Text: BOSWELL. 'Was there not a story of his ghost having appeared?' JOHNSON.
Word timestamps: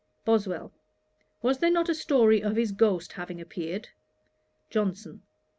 BOSWELL. 0.25 0.71
'Was 1.43 1.59
there 1.59 1.69
not 1.69 1.87
a 1.87 1.93
story 1.93 2.41
of 2.41 2.55
his 2.55 2.71
ghost 2.71 3.13
having 3.13 3.39
appeared?' 3.39 3.89
JOHNSON. 4.71 5.21